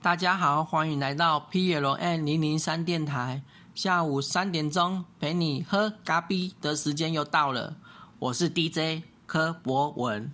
[0.00, 3.42] 大家好，欢迎来到 P L N 零零三电台。
[3.74, 7.76] 下午三点钟陪你喝咖啡的时间又到了，
[8.20, 10.30] 我是 DJ 柯博文。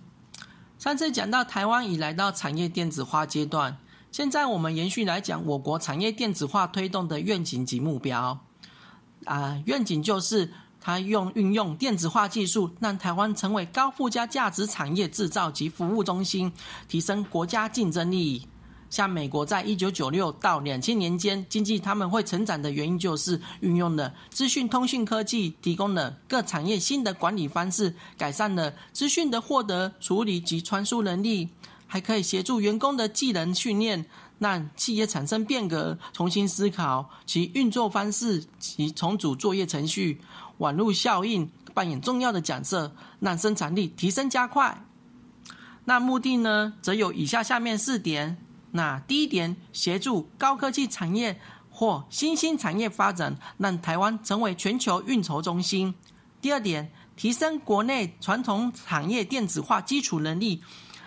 [0.77, 3.75] 上次讲到台湾已来到产业电子化阶段，
[4.11, 8.39] 现在我们延续来讲我国产业电子化推动的愿景及目标。
[9.25, 16.53] 啊，愿景就是它用运用电子化技术，让台湾成为高附加价值产业制造及服务中心，
[16.87, 18.47] 提升国家竞争力。
[18.95, 31.49] 像美国在一九九六到两千年间，经济他们会成长的原因，就是运用了资讯通讯科技，提供了各产业新的管理方式，改善了资讯的获得、处理及传输能力，
[31.85, 34.05] 还可以协助员工的技能训练，
[34.39, 40.21] 让企业产生变革，重新思考其运作方式及重组作业程序，
[40.59, 44.85] 网络效应扮演重要的角色，让生产力提升加快。
[45.83, 48.37] 那目的呢，则有以下下面四点。
[48.75, 55.95] 那第一点，协助高科技产业或新兴产业发展，让台湾成为全球运筹中心。
[56.41, 60.61] 第二点，提升国内传统产业电子化基础能力，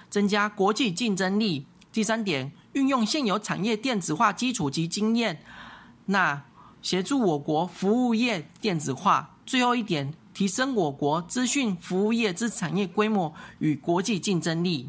[0.08, 1.66] 增加国际竞争力。
[1.92, 5.42] 第三点，运用现有产业电子化基础及经验，
[6.06, 6.42] 那
[6.80, 9.36] 协助我国服务业电子化。
[9.44, 14.88] 最后一点，提升我国资讯服务业之产业规模与国际竞争力。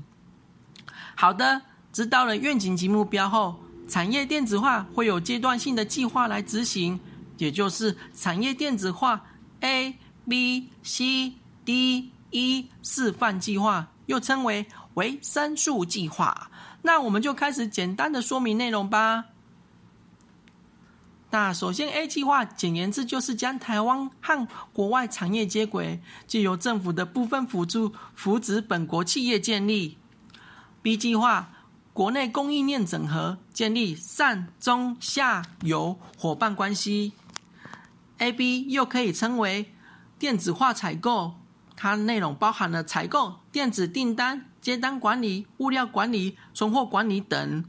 [1.16, 1.64] 好的。
[1.92, 7.00] 知道了愿景及目标后，产业电子化会有阶段性的计划来执行，
[7.38, 9.26] 也就是产业电子化
[9.62, 9.96] A、
[10.28, 11.34] B、C、
[11.66, 16.52] D、E 示范计划，又称为维生素计划。
[16.84, 19.26] 那我们就开始简单的说明内容吧。
[21.32, 29.98] 那首先 A 计划，简言之就是将台湾和国外产业接轨，借由政府的部分辅助扶植本国企业建立。
[30.84, 31.50] B 计划。
[31.92, 37.14] 国内供应链整合，建立上中下游伙伴关系。
[38.20, 39.74] A B 又可以称为
[40.18, 41.34] 电子化采购，
[41.76, 47.66] 它内容包含了采购、电子订单、接单管理、物料管理、存货管理等。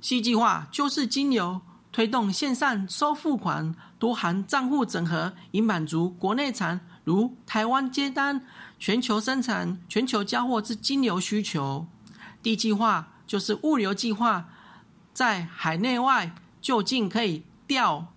[0.00, 8.44] C 计划就是金流，推动线上收付款、多行账户整合，以满足国内产如台湾接单、
[8.78, 11.88] 全球生产、全球交货之金流需求。
[12.42, 13.08] D 计划。
[13.30, 14.48] 就是物流计划，
[15.14, 18.08] 在海内外就近可以调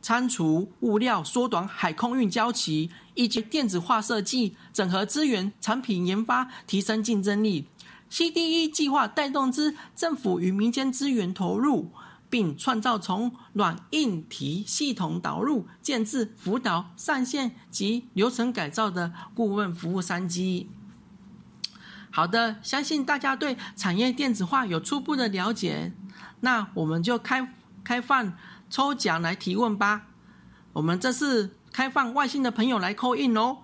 [0.00, 7.66] 仓储物料，缩短海空运交期，以及电子化设计，整合资源，产品研发，提升竞争力。
[8.10, 11.90] CDE 计划带动之政府与民间资源投入，
[12.30, 20.70] 并创造从软硬体系统导入、建制、辅导、上线及流程改造的顾问服务商机。
[22.18, 25.92] 好的，相信大家对产业电子化有初步的了解，
[26.40, 28.36] 那我们就开开放
[28.68, 30.08] 抽奖来提问吧。
[30.72, 33.58] 我们这次开放外星的朋友来扣印哦。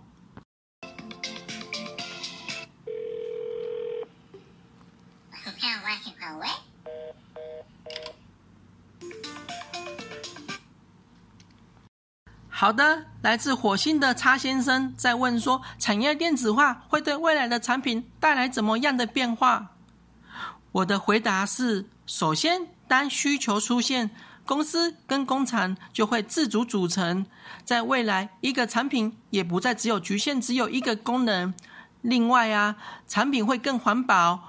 [12.65, 19.73] 好的，来自火星的叉先生在问说：产业电子化会对未来的产品带来怎么样的变化？
[20.73, 24.11] 我的回答是：首先，当需求出现，
[24.47, 27.27] 公司跟工厂就会自主组成，
[27.67, 31.53] 在未来，一个产品也不再只有局限只有一个功能。
[32.01, 32.77] 另外啊，
[33.07, 34.41] 产品会更环保，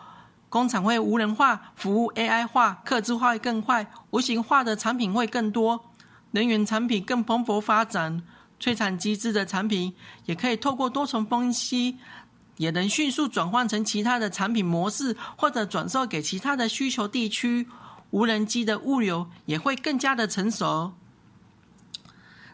[0.48, 5.92] 工厂会无人化，服务 AI 化，客制化会更快，无形化的产品会更多。
[6.36, 8.22] 能源产品更蓬勃发展，
[8.60, 11.98] 催产机制的产品也可以透过多重分析，
[12.58, 17.68] 也能迅速转换成其他的产品模式，或者转售给其他的需求地区。
[18.12, 20.94] 无人机的物流也会更加的成熟。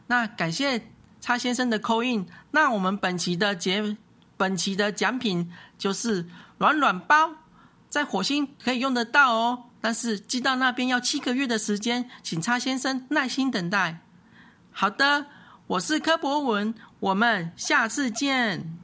[0.07, 2.25] 那感谢叉先生的扣印。
[2.51, 3.97] 那我们本期的节，
[4.37, 7.31] 本期的奖品就是软软包，
[7.89, 9.63] 在火星可以用得到哦。
[9.81, 13.99] 但是寄到那边要七个月的时间，请差先生耐心等待。
[14.71, 15.25] 好的，
[15.67, 18.80] 我是柯博文，我们下次见。